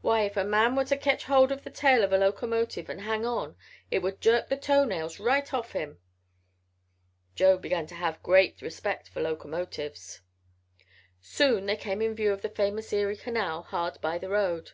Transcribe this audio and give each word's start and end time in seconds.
Why, 0.00 0.22
if 0.22 0.36
a 0.36 0.42
man 0.42 0.74
was 0.74 0.88
to 0.88 0.96
ketch 0.96 1.26
hold 1.26 1.52
of 1.52 1.62
the 1.62 1.70
tail 1.70 2.02
of 2.02 2.12
a 2.12 2.18
locomotive, 2.18 2.88
and 2.88 3.02
hang 3.02 3.24
on, 3.24 3.54
it 3.88 4.00
would 4.00 4.20
jerk 4.20 4.48
the 4.48 4.56
toe 4.56 4.84
nails 4.84 5.20
right 5.20 5.54
off 5.54 5.74
him." 5.74 6.00
Joe 7.36 7.56
began 7.56 7.86
to 7.86 7.94
have 7.94 8.20
great 8.20 8.60
respect 8.62 9.08
for 9.10 9.20
locomotives. 9.22 10.22
Soon 11.20 11.66
they 11.66 11.76
came 11.76 12.02
in 12.02 12.16
view 12.16 12.32
of 12.32 12.42
the 12.42 12.48
famous 12.48 12.92
Erie 12.92 13.16
Canal, 13.16 13.62
hard 13.62 14.00
by 14.00 14.18
the 14.18 14.28
road. 14.30 14.72